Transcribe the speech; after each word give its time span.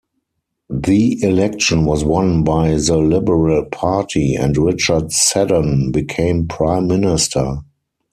The 0.71 1.21
election 1.23 1.85
was 1.85 2.03
won 2.03 2.43
by 2.43 2.71
the 2.75 2.97
Liberal 2.97 3.65
Party, 3.65 4.33
and 4.33 4.57
Richard 4.57 5.11
Seddon 5.11 5.91
became 5.91 6.47
Prime 6.47 6.87
Minister. 6.87 7.57